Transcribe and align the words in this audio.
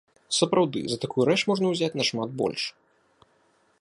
Сапраўды, 0.37 0.79
за 0.93 0.97
такую 1.03 1.23
рэч 1.29 1.37
можна 1.51 1.65
ўзяць 1.75 1.93
нашмат 2.01 2.29
больш. 2.41 2.61